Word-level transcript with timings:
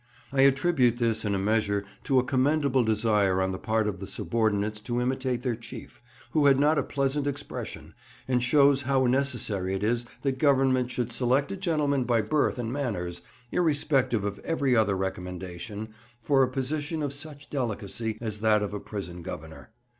I 0.33 0.41
attribute 0.41 0.97
this 0.97 1.23
in 1.25 1.35
a 1.35 1.37
measure 1.37 1.85
to 2.05 2.17
a 2.17 2.23
commendable 2.23 2.83
desire 2.83 3.39
on 3.39 3.51
the 3.51 3.59
part 3.59 3.87
of 3.87 3.99
the 3.99 4.07
subordinates 4.07 4.81
to 4.81 4.99
imitate 4.99 5.41
their 5.43 5.55
chief, 5.55 6.01
who 6.31 6.47
had 6.47 6.59
not 6.59 6.79
a 6.79 6.83
pleasant 6.83 7.27
expression, 7.27 7.93
and 8.27 8.41
shows 8.41 8.81
how 8.81 9.05
necessary 9.05 9.75
it 9.75 9.83
is 9.83 10.07
that 10.23 10.39
Government 10.39 10.89
should 10.89 11.11
select 11.11 11.51
a 11.51 11.55
gentleman 11.55 12.05
by 12.05 12.21
birth 12.23 12.57
and 12.57 12.73
manners—irrespective 12.73 14.23
of 14.23 14.39
every 14.39 14.75
other 14.75 14.97
recommendation—for 14.97 16.41
a 16.41 16.49
position 16.49 17.03
of 17.03 17.13
such 17.13 17.51
delicacy 17.51 18.17
as 18.19 18.39
that 18.39 18.63
of 18.63 18.73
a 18.73 18.79
prison 18.79 19.21
Governor. 19.21 19.69